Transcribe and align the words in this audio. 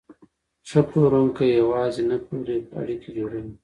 ښه 0.69 0.79
پلورونکی 0.87 1.47
یوازې 1.61 2.03
نه 2.09 2.17
پلوري، 2.25 2.57
اړیکې 2.79 3.09
جوړوي. 3.17 3.53